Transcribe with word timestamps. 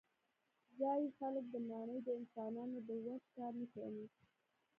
ځايي 0.79 1.07
خلک 1.17 1.45
دا 1.53 1.59
ماڼۍ 1.69 1.99
د 2.03 2.07
انسانانو 2.19 2.77
د 2.87 2.89
وس 3.05 3.23
کار 3.35 3.51
نه 3.59 3.65
ګڼي. 3.75 4.05